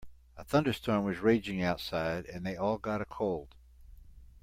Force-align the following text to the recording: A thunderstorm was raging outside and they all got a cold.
A 0.35 0.43
thunderstorm 0.43 1.03
was 1.05 1.19
raging 1.19 1.61
outside 1.61 2.25
and 2.25 2.43
they 2.43 2.55
all 2.55 2.79
got 2.79 3.03
a 3.03 3.05
cold. 3.05 3.53